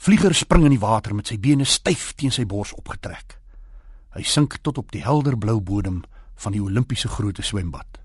Vlieger 0.00 0.34
spring 0.34 0.64
in 0.64 0.72
die 0.72 0.80
water 0.80 1.12
met 1.12 1.28
sy 1.28 1.36
bene 1.36 1.66
styf 1.68 2.14
teen 2.16 2.32
sy 2.32 2.46
bors 2.48 2.70
opgetrek. 2.72 3.34
Hy 4.16 4.22
sink 4.24 4.54
tot 4.64 4.78
op 4.80 4.94
die 4.94 5.02
helder 5.04 5.34
blou 5.36 5.58
bodem 5.60 5.98
van 6.40 6.54
die 6.54 6.62
Olimpiese 6.64 7.10
grootte 7.12 7.44
swembad. 7.44 7.98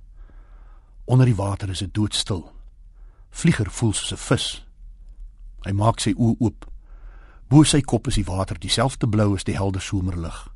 Onder 1.07 1.29
die 1.31 1.37
water 1.37 1.71
is 1.71 1.79
dit 1.85 1.93
doodstil. 1.95 2.41
Vlieger 3.31 3.71
voel 3.71 3.93
soos 3.93 4.11
'n 4.11 4.23
vis. 4.25 4.65
Hy 5.63 5.71
maak 5.71 6.01
sy 6.01 6.11
oë 6.11 6.35
oop. 6.39 6.65
Bo 7.47 7.63
sy 7.63 7.81
kop 7.81 8.07
is 8.07 8.15
die 8.15 8.27
water 8.27 8.59
dieselfde 8.59 9.07
blou 9.07 9.33
as 9.35 9.43
die 9.43 9.55
helder 9.55 9.81
somerlig. 9.81 10.49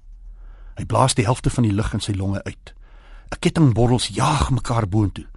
Hy 0.75 0.85
blaas 0.85 1.13
die 1.13 1.25
helfte 1.25 1.49
van 1.49 1.63
die 1.63 1.73
lug 1.73 1.93
in 1.93 2.01
sy 2.01 2.11
longe 2.11 2.43
uit. 2.43 2.73
'n 3.31 3.39
Ketting 3.39 3.73
borrels 3.73 4.07
jaag 4.07 4.51
mekaar 4.51 4.87
boontoe. 4.87 5.27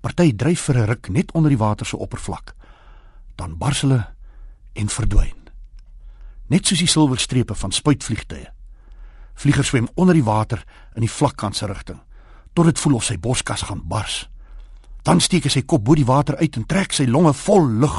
Party 0.00 0.32
dryf 0.32 0.60
vir 0.60 0.78
'n 0.78 0.86
ruk 0.86 1.08
net 1.08 1.32
onder 1.32 1.50
die 1.50 1.58
water 1.58 1.86
se 1.86 1.96
oppervlak. 1.96 2.54
Dan 3.36 3.56
bars 3.58 3.80
hulle 3.80 4.14
en 4.72 4.88
verdwyn. 4.88 5.43
Net 6.48 6.66
soos 6.66 6.78
die 6.78 6.90
silwerstrepe 6.90 7.54
van 7.54 7.72
spuitvliegtye. 7.72 8.50
Vlieger 9.34 9.64
swem 9.64 9.88
onder 9.94 10.14
die 10.14 10.24
water 10.24 10.64
in 10.94 11.00
die 11.00 11.10
vlakkant 11.10 11.56
se 11.56 11.66
rigting 11.66 12.00
tot 12.54 12.68
dit 12.70 12.78
voel 12.78 12.94
of 12.94 13.04
sy 13.04 13.16
borskas 13.18 13.64
gaan 13.66 13.80
bars. 13.90 14.28
Dan 15.02 15.20
steek 15.20 15.48
hy 15.48 15.50
sy 15.50 15.64
kop 15.66 15.82
bo 15.84 15.96
die 15.98 16.06
water 16.06 16.36
uit 16.38 16.54
en 16.56 16.66
trek 16.70 16.94
sy 16.94 17.08
longe 17.10 17.32
vol 17.34 17.66
lug. 17.82 17.96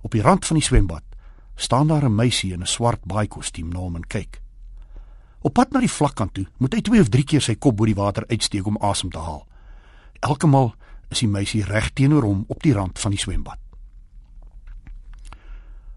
Op 0.00 0.16
die 0.16 0.22
rand 0.24 0.46
van 0.48 0.56
die 0.56 0.64
swembad 0.64 1.04
staan 1.56 1.88
daar 1.88 2.04
'n 2.04 2.14
meisie 2.14 2.52
in 2.52 2.62
'n 2.62 2.66
swart 2.66 3.04
baai 3.04 3.28
kostuum 3.28 3.68
na 3.68 3.78
hom 3.78 3.96
en 3.96 4.06
kyk. 4.06 4.40
Op 5.40 5.54
pad 5.54 5.72
na 5.72 5.80
die 5.80 5.90
vlakkant 5.90 6.34
toe, 6.34 6.46
moet 6.58 6.74
hy 6.74 6.80
twee 6.80 7.00
of 7.00 7.08
drie 7.08 7.24
keer 7.24 7.40
sy 7.40 7.54
kop 7.54 7.76
bo 7.76 7.84
die 7.84 7.94
water 7.94 8.24
uitsteek 8.28 8.66
om 8.66 8.78
asem 8.80 9.10
te 9.10 9.18
haal. 9.18 9.46
Elke 10.20 10.46
maal 10.46 10.74
is 11.10 11.18
die 11.18 11.28
meisie 11.28 11.64
reg 11.64 11.90
teenoor 11.92 12.22
hom 12.22 12.44
op 12.48 12.62
die 12.62 12.72
rand 12.72 12.98
van 12.98 13.10
die 13.10 13.20
swembad. 13.20 13.58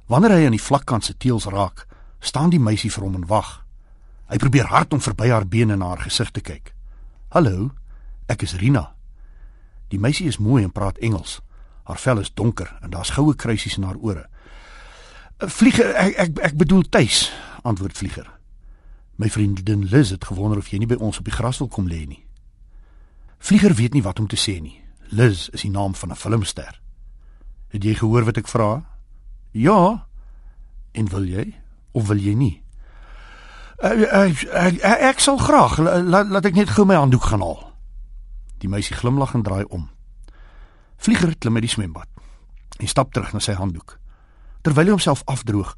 Wanneer 0.07 0.37
hy 0.37 0.45
aan 0.47 0.55
die 0.55 0.63
vlakkant 0.63 1.03
se 1.03 1.17
teels 1.19 1.49
raak, 1.51 1.83
staan 2.23 2.49
die 2.49 2.61
meisie 2.63 2.91
vir 2.91 3.03
hom 3.03 3.17
en 3.19 3.25
wag. 3.27 3.49
Hy 4.31 4.37
probeer 4.39 4.69
hard 4.71 4.93
om 4.95 5.03
verby 5.03 5.27
haar 5.31 5.47
bene 5.47 5.75
na 5.75 5.91
haar 5.91 6.05
gesig 6.07 6.31
te 6.31 6.41
kyk. 6.41 6.73
"Hallo, 7.29 7.71
ek 8.27 8.41
is 8.41 8.55
Rina." 8.55 8.95
Die 9.89 9.99
meisie 9.99 10.27
is 10.27 10.37
mooi 10.37 10.63
en 10.63 10.71
praat 10.71 10.97
Engels. 10.97 11.41
Haar 11.83 11.97
vel 11.97 12.19
is 12.19 12.33
donker 12.33 12.77
en 12.81 12.89
daar's 12.89 13.09
goue 13.09 13.35
kruisies 13.35 13.77
in 13.77 13.83
haar 13.83 13.95
ore. 13.95 14.29
"Vlieger, 15.39 15.95
ek 15.95 16.15
ek 16.17 16.39
ek 16.39 16.57
bedoel 16.57 16.83
tuis," 16.89 17.31
antwoord 17.63 17.97
Vlieger. 17.97 18.31
"My 19.15 19.29
vriendin 19.29 19.83
Liz 19.83 20.09
het 20.09 20.25
gewonder 20.25 20.57
of 20.57 20.67
jy 20.67 20.77
nie 20.77 20.87
by 20.87 20.95
ons 20.95 21.17
op 21.17 21.25
die 21.25 21.33
gras 21.33 21.57
wil 21.57 21.67
kom 21.67 21.87
lê 21.87 22.07
nie." 22.07 22.25
Vlieger 23.39 23.73
weet 23.73 23.93
nie 23.93 24.03
wat 24.03 24.19
om 24.19 24.27
te 24.27 24.35
sê 24.35 24.61
nie. 24.61 24.81
Liz 25.09 25.49
is 25.49 25.61
die 25.61 25.71
naam 25.71 25.95
van 25.95 26.11
'n 26.11 26.15
filmster. 26.15 26.81
"Het 27.67 27.83
jy 27.83 27.93
gehoor 27.93 28.23
wat 28.23 28.37
ek 28.37 28.47
vra?" 28.47 28.96
"Ja." 29.51 30.07
"En 30.91 31.09
wil 31.09 31.23
jy 31.23 31.55
of 31.91 32.07
wil 32.07 32.17
jy 32.17 32.33
nie?" 32.33 32.63
Ek 33.77 33.99
ek, 34.09 34.43
ek, 34.43 34.81
ek 34.81 35.19
sal 35.19 35.37
graag 35.37 35.77
laat 35.77 36.29
laat 36.29 36.45
ek 36.45 36.55
net 36.57 36.69
gou 36.73 36.85
my 36.85 36.95
handdoek 36.97 37.29
gaan 37.29 37.43
haal. 37.45 37.73
Die 38.57 38.69
meisie 38.69 38.95
glimlag 38.97 39.35
en 39.37 39.43
draai 39.45 39.65
om. 39.69 39.89
Vlieger 40.97 41.35
klim 41.37 41.55
uit 41.55 41.67
die 41.67 41.69
swembad. 41.69 42.09
Hy 42.81 42.89
stap 42.89 43.13
terug 43.13 43.33
na 43.33 43.39
sy 43.39 43.53
handdoek. 43.53 43.99
Terwyl 44.65 44.89
hy 44.89 44.95
homself 44.95 45.21
afdroog, 45.29 45.75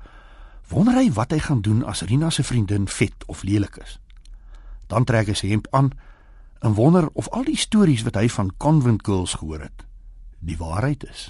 wonder 0.71 0.95
hy 0.95 1.09
wat 1.11 1.35
hy 1.35 1.41
gaan 1.43 1.61
doen 1.61 1.83
as 1.83 2.05
Rina 2.07 2.29
se 2.31 2.43
vriendin 2.43 2.87
vet 2.87 3.25
of 3.27 3.43
lelik 3.43 3.75
is. 3.83 3.99
Dan 4.87 5.03
trek 5.03 5.27
hy 5.27 5.35
sy 5.35 5.51
hemp 5.51 5.67
aan 5.75 5.91
en 6.63 6.75
wonder 6.79 7.09
of 7.19 7.27
al 7.35 7.43
die 7.43 7.59
stories 7.59 8.05
wat 8.07 8.15
hy 8.15 8.29
van 8.31 8.53
convent 8.57 9.03
girls 9.03 9.35
gehoor 9.39 9.67
het, 9.67 9.83
die 10.39 10.57
waarheid 10.57 11.03
is. 11.09 11.27